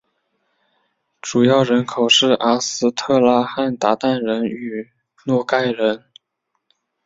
[1.21, 4.89] 主要人口是阿斯特拉罕鞑靼人与
[5.25, 6.05] 诺盖人。